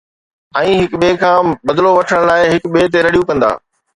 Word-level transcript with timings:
۽ 0.59 0.71
هڪ 0.79 0.93
ٻئي 1.01 1.19
کان 1.23 1.51
بدلو 1.71 1.91
وٺڻ 1.97 2.25
لاءِ 2.29 2.41
هڪ 2.53 2.65
ٻئي 2.77 2.87
تي 2.95 2.99
رڙيون 3.09 3.29
ڪندا 3.29 3.51